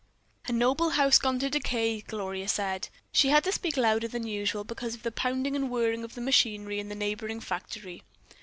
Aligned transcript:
"A 0.47 0.51
noble 0.51 0.89
house 0.89 1.19
gone 1.19 1.37
to 1.37 1.47
decay," 1.51 2.01
Gloria 2.01 2.47
said. 2.47 2.89
She 3.11 3.29
had 3.29 3.43
to 3.43 3.51
speak 3.51 3.77
louder 3.77 4.07
than 4.07 4.25
usual 4.25 4.63
because 4.63 4.95
of 4.95 5.03
the 5.03 5.11
pounding 5.11 5.55
and 5.55 5.69
whirring 5.69 6.03
of 6.03 6.15
the 6.15 6.21
machinery 6.21 6.79
in 6.79 6.89
the 6.89 6.95
neighboring 6.95 7.39
factory. 7.39 8.01